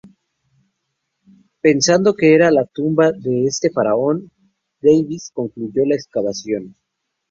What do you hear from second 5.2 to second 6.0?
concluyó la